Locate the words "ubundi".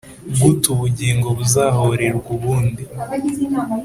2.35-2.83